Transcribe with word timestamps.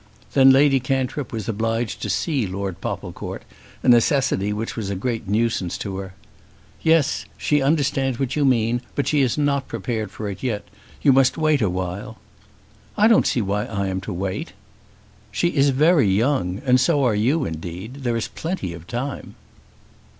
Then 0.33 0.49
Lady 0.49 0.79
Cantrip 0.79 1.31
was 1.31 1.47
obliged 1.47 2.01
to 2.01 2.09
see 2.09 2.47
Lord 2.47 2.81
Popplecourt, 2.81 3.43
a 3.83 3.87
necessity 3.87 4.51
which 4.51 4.75
was 4.75 4.89
a 4.89 4.95
great 4.95 5.27
nuisance 5.27 5.77
to 5.77 5.97
her. 5.97 6.15
"Yes; 6.81 7.25
she 7.37 7.61
understands 7.61 8.17
what 8.19 8.35
you 8.35 8.43
mean. 8.43 8.81
But 8.95 9.07
she 9.07 9.21
is 9.21 9.37
not 9.37 9.67
prepared 9.67 10.09
for 10.09 10.27
it 10.27 10.41
yet. 10.41 10.65
You 11.03 11.13
must 11.13 11.37
wait 11.37 11.61
awhile." 11.61 12.17
"I 12.97 13.07
don't 13.07 13.27
see 13.27 13.43
why 13.43 13.65
I 13.65 13.89
am 13.89 14.01
to 14.01 14.11
wait." 14.11 14.53
"She 15.31 15.49
is 15.49 15.69
very 15.69 16.07
young, 16.07 16.63
and 16.65 16.79
so 16.81 17.03
are 17.03 17.13
you, 17.13 17.45
indeed. 17.45 17.97
There 17.97 18.17
is 18.17 18.27
plenty 18.27 18.73
of 18.73 18.87
time." 18.87 19.35